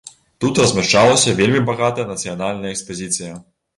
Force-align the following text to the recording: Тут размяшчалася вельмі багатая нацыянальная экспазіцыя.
Тут 0.43 0.61
размяшчалася 0.61 1.35
вельмі 1.41 1.61
багатая 1.69 2.07
нацыянальная 2.13 2.75
экспазіцыя. 2.77 3.33